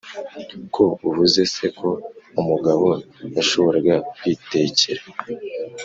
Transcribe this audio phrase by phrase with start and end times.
[0.73, 1.89] Ko uvuze se ko
[2.41, 2.87] umugabo
[3.35, 5.01] yashoboraga kwitekera